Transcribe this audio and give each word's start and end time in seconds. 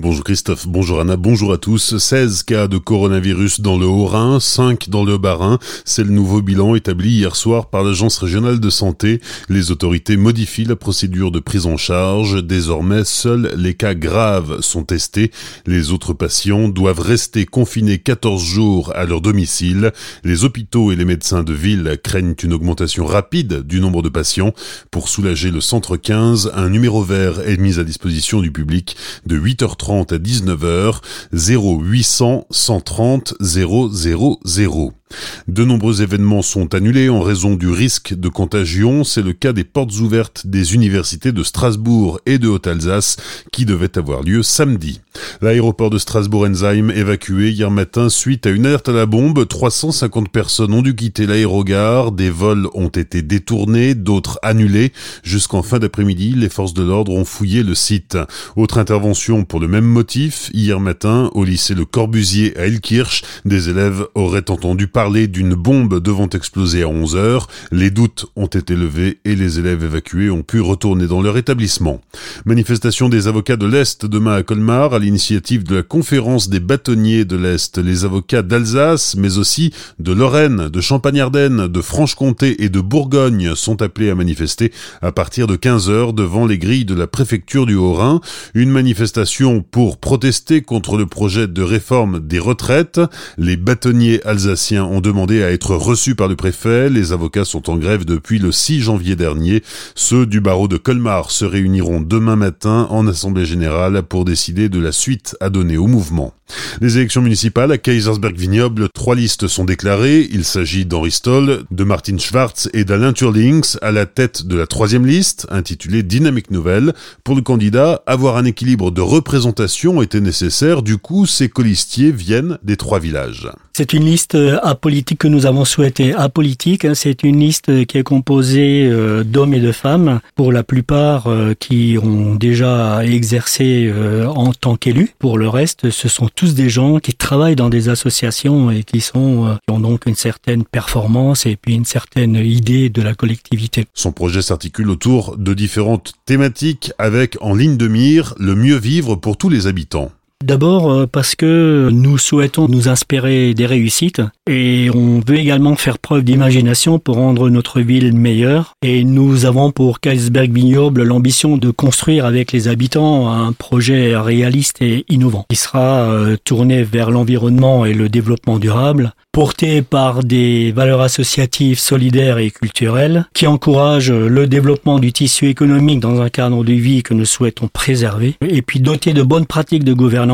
Bonjour 0.00 0.22
Christophe, 0.22 0.68
bonjour 0.68 1.00
Anna, 1.00 1.16
bonjour 1.16 1.52
à 1.52 1.58
tous. 1.58 1.98
16 1.98 2.44
cas 2.44 2.68
de 2.68 2.78
coronavirus 2.78 3.60
dans 3.62 3.76
le 3.76 3.86
Haut-Rhin, 3.86 4.38
5 4.38 4.88
dans 4.90 5.04
le 5.04 5.18
Bas-Rhin. 5.18 5.58
C'est 5.84 6.04
le 6.04 6.10
nouveau 6.10 6.40
bilan 6.40 6.76
établi 6.76 7.10
hier 7.10 7.34
soir 7.34 7.68
par 7.68 7.82
l'Agence 7.82 8.16
régionale 8.18 8.60
de 8.60 8.70
santé. 8.70 9.20
Les 9.48 9.72
autorités 9.72 10.16
modifient 10.16 10.66
la 10.66 10.76
procédure 10.76 11.32
de 11.32 11.40
prise 11.40 11.66
en 11.66 11.76
charge. 11.76 12.44
Désormais, 12.44 13.02
seuls 13.02 13.52
les 13.56 13.74
cas 13.74 13.94
graves 13.94 14.60
sont 14.60 14.84
testés. 14.84 15.32
Les 15.66 15.90
autres 15.90 16.12
patients 16.12 16.68
doivent 16.68 17.00
rester 17.00 17.44
confinés 17.44 17.98
14 17.98 18.44
jours 18.44 18.92
à 18.94 19.04
leur 19.04 19.20
domicile. 19.20 19.90
Les 20.22 20.44
hôpitaux 20.44 20.92
et 20.92 20.96
les 20.96 21.04
médecins 21.04 21.42
de 21.42 21.52
ville 21.52 21.98
craignent 22.04 22.36
une 22.40 22.52
augmentation 22.52 23.04
rapide 23.04 23.66
du 23.66 23.80
nombre 23.80 24.02
de 24.02 24.10
patients. 24.10 24.52
Pour 24.92 25.08
soulager 25.08 25.50
le 25.50 25.60
centre 25.60 25.96
15, 25.96 26.52
un 26.54 26.68
numéro 26.70 27.02
vert 27.02 27.40
est 27.40 27.56
mis 27.56 27.80
à 27.80 27.84
disposition 27.84 28.40
du 28.40 28.52
public 28.52 28.96
de 29.26 29.36
8h30 29.36 29.87
à 29.90 30.18
19h 30.18 31.00
0800 31.32 32.46
130 32.50 33.34
000. 33.40 34.97
De 35.46 35.64
nombreux 35.64 36.02
événements 36.02 36.42
sont 36.42 36.74
annulés 36.74 37.08
en 37.08 37.20
raison 37.20 37.54
du 37.54 37.68
risque 37.68 38.14
de 38.14 38.28
contagion. 38.28 39.04
C'est 39.04 39.22
le 39.22 39.32
cas 39.32 39.52
des 39.52 39.64
portes 39.64 39.98
ouvertes 39.98 40.46
des 40.46 40.74
universités 40.74 41.32
de 41.32 41.42
Strasbourg 41.42 42.20
et 42.26 42.38
de 42.38 42.48
Haute-Alsace 42.48 43.16
qui 43.50 43.64
devaient 43.64 43.96
avoir 43.96 44.22
lieu 44.22 44.42
samedi. 44.42 45.00
L'aéroport 45.40 45.90
de 45.90 45.98
Strasbourg-Enzyme 45.98 46.90
évacué 46.90 47.50
hier 47.50 47.70
matin 47.70 48.08
suite 48.08 48.46
à 48.46 48.50
une 48.50 48.66
alerte 48.66 48.88
à 48.88 48.92
la 48.92 49.06
bombe. 49.06 49.46
350 49.46 50.28
personnes 50.30 50.74
ont 50.74 50.82
dû 50.82 50.94
quitter 50.94 51.26
l'aérogare. 51.26 52.12
Des 52.12 52.30
vols 52.30 52.68
ont 52.74 52.88
été 52.88 53.22
détournés, 53.22 53.94
d'autres 53.94 54.38
annulés. 54.42 54.92
Jusqu'en 55.22 55.62
fin 55.62 55.78
d'après-midi, 55.78 56.34
les 56.36 56.48
forces 56.48 56.74
de 56.74 56.82
l'ordre 56.82 57.12
ont 57.12 57.24
fouillé 57.24 57.62
le 57.62 57.74
site. 57.74 58.18
Autre 58.56 58.78
intervention 58.78 59.44
pour 59.44 59.60
le 59.60 59.68
même 59.68 59.86
motif. 59.86 60.50
Hier 60.52 60.78
matin, 60.78 61.30
au 61.34 61.44
lycée 61.44 61.74
Le 61.74 61.84
Corbusier 61.84 62.56
à 62.58 62.66
Elkirch, 62.66 63.22
des 63.44 63.70
élèves 63.70 64.06
auraient 64.14 64.50
entendu 64.50 64.86
parler 64.86 64.97
d'une 64.98 65.54
bombe 65.54 66.02
devant 66.02 66.28
exploser 66.28 66.82
à 66.82 66.88
11 66.88 67.14
heures. 67.14 67.46
Les 67.70 67.92
doutes 67.92 68.26
ont 68.34 68.46
été 68.46 68.74
levés 68.74 69.20
et 69.24 69.36
les 69.36 69.60
élèves 69.60 69.84
évacués 69.84 70.28
ont 70.28 70.42
pu 70.42 70.60
retourner 70.60 71.06
dans 71.06 71.22
leur 71.22 71.36
établissement. 71.36 72.00
Manifestation 72.46 73.08
des 73.08 73.28
avocats 73.28 73.56
de 73.56 73.66
l'Est 73.66 74.06
demain 74.06 74.34
à 74.34 74.42
Colmar 74.42 74.94
à 74.94 74.98
l'initiative 74.98 75.62
de 75.62 75.76
la 75.76 75.82
conférence 75.84 76.48
des 76.48 76.58
bâtonniers 76.58 77.24
de 77.24 77.36
l'Est. 77.36 77.78
Les 77.78 78.04
avocats 78.04 78.42
d'Alsace, 78.42 79.14
mais 79.14 79.38
aussi 79.38 79.72
de 80.00 80.12
Lorraine, 80.12 80.68
de 80.68 80.80
Champagne-Ardenne, 80.80 81.68
de 81.68 81.80
Franche-Comté 81.80 82.64
et 82.64 82.68
de 82.68 82.80
Bourgogne 82.80 83.54
sont 83.54 83.80
appelés 83.82 84.10
à 84.10 84.16
manifester 84.16 84.72
à 85.00 85.12
partir 85.12 85.46
de 85.46 85.54
15 85.54 85.90
heures 85.90 86.12
devant 86.12 86.44
les 86.44 86.58
grilles 86.58 86.84
de 86.84 86.94
la 86.94 87.06
préfecture 87.06 87.66
du 87.66 87.76
Haut-Rhin. 87.76 88.20
Une 88.54 88.70
manifestation 88.70 89.62
pour 89.62 89.98
protester 89.98 90.60
contre 90.60 90.96
le 90.96 91.06
projet 91.06 91.46
de 91.46 91.62
réforme 91.62 92.18
des 92.18 92.40
retraites. 92.40 93.00
Les 93.36 93.56
bâtonniers 93.56 94.20
alsaciens 94.26 94.87
ont 94.88 95.00
demandé 95.00 95.42
à 95.42 95.52
être 95.52 95.74
reçus 95.74 96.14
par 96.14 96.28
le 96.28 96.36
préfet. 96.36 96.90
Les 96.90 97.12
avocats 97.12 97.44
sont 97.44 97.70
en 97.70 97.76
grève 97.76 98.04
depuis 98.04 98.38
le 98.38 98.52
6 98.52 98.80
janvier 98.80 99.16
dernier. 99.16 99.62
Ceux 99.94 100.26
du 100.26 100.40
barreau 100.40 100.68
de 100.68 100.76
Colmar 100.76 101.30
se 101.30 101.44
réuniront 101.44 102.00
demain 102.00 102.36
matin 102.36 102.86
en 102.90 103.06
assemblée 103.06 103.46
générale 103.46 104.02
pour 104.02 104.24
décider 104.24 104.68
de 104.68 104.78
la 104.78 104.92
suite 104.92 105.36
à 105.40 105.50
donner 105.50 105.76
au 105.76 105.86
mouvement. 105.86 106.34
Les 106.80 106.96
élections 106.96 107.22
municipales 107.22 107.72
à 107.72 107.78
Kaisersberg-Vignoble, 107.78 108.88
trois 108.94 109.14
listes 109.14 109.48
sont 109.48 109.64
déclarées. 109.64 110.28
Il 110.30 110.44
s'agit 110.44 110.86
d'Henri 110.86 111.10
Stoll, 111.10 111.64
de 111.70 111.84
Martin 111.84 112.18
Schwartz 112.18 112.68
et 112.72 112.84
d'Alain 112.84 113.12
Turlings 113.12 113.76
à 113.82 113.92
la 113.92 114.06
tête 114.06 114.46
de 114.46 114.56
la 114.56 114.66
troisième 114.66 115.06
liste, 115.06 115.46
intitulée 115.50 116.02
Dynamique 116.02 116.50
Nouvelle. 116.50 116.94
Pour 117.24 117.34
le 117.34 117.42
candidat, 117.42 118.02
avoir 118.06 118.36
un 118.36 118.44
équilibre 118.44 118.90
de 118.90 119.00
représentation 119.00 120.02
était 120.02 120.20
nécessaire. 120.20 120.82
Du 120.82 120.98
coup, 120.98 121.26
ces 121.26 121.48
colistiers 121.48 122.12
viennent 122.12 122.58
des 122.62 122.76
trois 122.76 122.98
villages. 122.98 123.48
C'est 123.78 123.92
une 123.92 124.06
liste 124.06 124.34
euh, 124.34 124.58
apolitique 124.64 125.20
que 125.20 125.28
nous 125.28 125.46
avons 125.46 125.64
souhaité 125.64 126.12
apolitique. 126.12 126.84
Hein. 126.84 126.94
C'est 126.96 127.22
une 127.22 127.38
liste 127.38 127.86
qui 127.86 127.98
est 127.98 128.02
composée 128.02 128.88
euh, 128.90 129.22
d'hommes 129.22 129.54
et 129.54 129.60
de 129.60 129.70
femmes, 129.70 130.18
pour 130.34 130.50
la 130.50 130.64
plupart 130.64 131.28
euh, 131.28 131.54
qui 131.54 131.96
ont 132.02 132.34
déjà 132.34 133.04
exercé 133.04 133.88
en 134.26 134.52
tant 134.52 134.74
qu'élus. 134.74 135.10
Pour 135.20 135.38
le 135.38 135.48
reste, 135.48 135.90
ce 135.90 136.08
sont 136.08 136.28
tous 136.34 136.56
des 136.56 136.68
gens 136.68 136.98
qui 136.98 137.14
travaillent 137.14 137.54
dans 137.54 137.68
des 137.68 137.88
associations 137.88 138.72
et 138.72 138.82
qui 138.82 138.98
qui 138.98 139.12
ont 139.16 139.58
donc 139.68 140.06
une 140.06 140.16
certaine 140.16 140.64
performance 140.64 141.46
et 141.46 141.54
puis 141.54 141.74
une 141.74 141.84
certaine 141.84 142.34
idée 142.34 142.90
de 142.90 143.00
la 143.00 143.14
collectivité. 143.14 143.86
Son 143.94 144.10
projet 144.10 144.42
s'articule 144.42 144.90
autour 144.90 145.36
de 145.36 145.54
différentes 145.54 146.14
thématiques 146.26 146.90
avec 146.98 147.36
en 147.40 147.54
ligne 147.54 147.76
de 147.76 147.86
mire 147.86 148.34
le 148.40 148.56
mieux 148.56 148.78
vivre 148.78 149.14
pour 149.14 149.36
tous 149.36 149.48
les 149.48 149.68
habitants. 149.68 150.10
D'abord 150.44 150.92
euh, 150.92 151.06
parce 151.10 151.34
que 151.34 151.88
nous 151.92 152.16
souhaitons 152.16 152.68
nous 152.68 152.88
inspirer 152.88 153.54
des 153.54 153.66
réussites 153.66 154.22
et 154.48 154.88
on 154.94 155.18
veut 155.18 155.36
également 155.36 155.74
faire 155.74 155.98
preuve 155.98 156.22
d'imagination 156.22 157.00
pour 157.00 157.16
rendre 157.16 157.50
notre 157.50 157.80
ville 157.80 158.16
meilleure. 158.16 158.74
Et 158.80 159.02
nous 159.02 159.46
avons 159.46 159.72
pour 159.72 159.98
Kaisersberg 159.98 160.52
Vignoble 160.52 161.02
l'ambition 161.02 161.56
de 161.56 161.72
construire 161.72 162.24
avec 162.24 162.52
les 162.52 162.68
habitants 162.68 163.28
un 163.28 163.52
projet 163.52 164.16
réaliste 164.16 164.80
et 164.80 165.04
innovant 165.08 165.44
qui 165.50 165.56
sera 165.56 166.02
euh, 166.02 166.36
tourné 166.44 166.84
vers 166.84 167.10
l'environnement 167.10 167.84
et 167.84 167.92
le 167.92 168.08
développement 168.08 168.60
durable 168.60 169.14
porté 169.32 169.82
par 169.82 170.24
des 170.24 170.72
valeurs 170.72 171.00
associatives 171.00 171.78
solidaires 171.78 172.38
et 172.38 172.50
culturelles 172.50 173.26
qui 173.34 173.46
encouragent 173.46 174.10
le 174.10 174.46
développement 174.46 174.98
du 174.98 175.12
tissu 175.12 175.48
économique 175.48 176.00
dans 176.00 176.20
un 176.20 176.28
cadre 176.28 176.64
de 176.64 176.72
vie 176.72 177.02
que 177.02 177.14
nous 177.14 177.24
souhaitons 177.24 177.68
préserver 177.68 178.34
et 178.40 178.62
puis 178.62 178.80
doté 178.80 179.12
de 179.12 179.22
bonnes 179.22 179.46
pratiques 179.46 179.84
de 179.84 179.92
gouvernance 179.92 180.27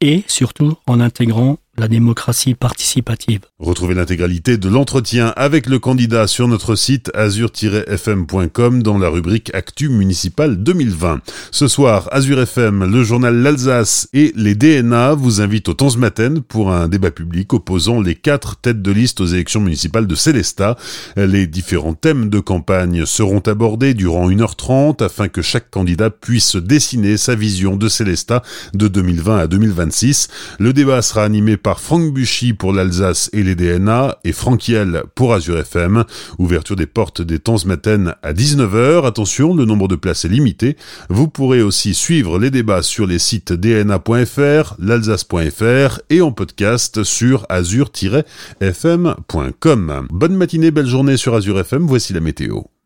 et 0.00 0.24
surtout 0.26 0.74
en 0.86 1.00
intégrant 1.00 1.58
la 1.82 1.88
démocratie 1.88 2.54
participative. 2.54 3.40
Retrouvez 3.58 3.94
l'intégralité 3.94 4.56
de 4.56 4.68
l'entretien 4.68 5.32
avec 5.34 5.66
le 5.66 5.80
candidat 5.80 6.28
sur 6.28 6.46
notre 6.46 6.76
site 6.76 7.10
azur-fm.com 7.12 8.84
dans 8.84 8.98
la 8.98 9.08
rubrique 9.08 9.52
Actu 9.52 9.88
municipal 9.88 10.62
2020. 10.62 11.20
Ce 11.50 11.66
soir, 11.66 12.08
Azur 12.12 12.40
FM, 12.40 12.84
le 12.84 13.02
journal 13.02 13.34
L'Alsace 13.34 14.08
et 14.12 14.32
les 14.36 14.54
DNA 14.54 15.14
vous 15.14 15.40
invitent 15.40 15.70
au 15.70 15.74
temps 15.74 15.96
matin 15.96 16.34
pour 16.46 16.70
un 16.70 16.86
débat 16.86 17.10
public 17.10 17.52
opposant 17.52 18.00
les 18.00 18.14
quatre 18.14 18.60
têtes 18.60 18.80
de 18.80 18.92
liste 18.92 19.20
aux 19.20 19.26
élections 19.26 19.60
municipales 19.60 20.06
de 20.06 20.14
Célestat. 20.14 20.76
Les 21.16 21.48
différents 21.48 21.94
thèmes 21.94 22.28
de 22.28 22.38
campagne 22.38 23.06
seront 23.06 23.40
abordés 23.40 23.94
durant 23.94 24.30
1h30 24.30 25.02
afin 25.02 25.26
que 25.26 25.42
chaque 25.42 25.68
candidat 25.68 26.10
puisse 26.10 26.54
dessiner 26.54 27.16
sa 27.16 27.34
vision 27.34 27.74
de 27.74 27.88
Célestat 27.88 28.44
de 28.72 28.86
2020 28.86 29.38
à 29.38 29.46
2026. 29.48 30.28
Le 30.60 30.72
débat 30.72 31.02
sera 31.02 31.24
animé 31.24 31.56
par 31.56 31.71
Franck 31.80 32.12
Buchy 32.12 32.52
pour 32.52 32.72
l'Alsace 32.72 33.30
et 33.32 33.42
les 33.42 33.54
DNA 33.54 34.18
et 34.24 34.32
Frankiel 34.32 35.04
pour 35.14 35.34
Azure 35.34 35.58
FM. 35.58 36.04
Ouverture 36.38 36.76
des 36.76 36.86
portes 36.86 37.22
des 37.22 37.38
temps 37.38 37.64
matin 37.66 38.14
à 38.22 38.32
19h. 38.32 39.06
Attention, 39.06 39.54
le 39.54 39.64
nombre 39.64 39.88
de 39.88 39.96
places 39.96 40.24
est 40.24 40.28
limité. 40.28 40.76
Vous 41.08 41.28
pourrez 41.28 41.62
aussi 41.62 41.94
suivre 41.94 42.38
les 42.38 42.50
débats 42.50 42.82
sur 42.82 43.06
les 43.06 43.18
sites 43.18 43.52
dna.fr, 43.52 44.74
l'alsace.fr 44.78 46.00
et 46.10 46.20
en 46.20 46.32
podcast 46.32 47.04
sur 47.04 47.46
azure-fm.com. 47.48 50.06
Bonne 50.10 50.36
matinée, 50.36 50.70
belle 50.70 50.86
journée 50.86 51.16
sur 51.16 51.34
Azure 51.34 51.60
FM. 51.60 51.86
Voici 51.86 52.12
la 52.12 52.20
météo. 52.20 52.72